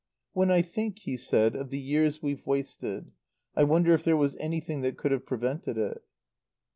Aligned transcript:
"When 0.33 0.49
I 0.49 0.63
think," 0.63 0.97
he 0.97 1.15
said, 1.15 1.55
"of 1.55 1.69
the 1.69 1.77
years 1.77 2.23
we've 2.23 2.43
wasted. 2.47 3.11
I 3.55 3.65
wonder 3.65 3.93
if 3.93 4.03
there 4.03 4.17
was 4.17 4.35
anything 4.39 4.81
that 4.81 4.97
could 4.97 5.11
have 5.11 5.27
prevented 5.27 5.77
it." 5.77 6.01